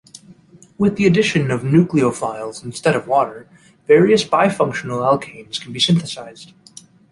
With 0.79 0.95
the 0.95 1.05
addition 1.05 1.51
of 1.51 1.61
nucleophiles, 1.61 2.63
instead 2.65 2.95
of 2.95 3.05
water, 3.07 3.47
various 3.85 4.23
bifunctional 4.23 5.05
alkanes 5.05 5.59
can 5.61 5.71
be 5.73 5.79
synthesized. 5.79 6.53